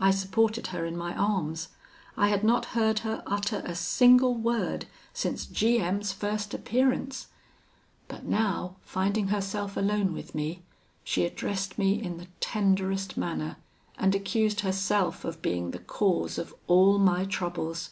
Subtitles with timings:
[0.00, 1.68] I supported her in my arms.
[2.16, 7.28] I had not heard her utter a single word since G M 's first appearance:
[8.08, 10.64] but now, finding herself alone with me,
[11.04, 13.58] she addressed me in the tenderest manner,
[13.96, 17.90] and accused herself of being the cause of all my troubles.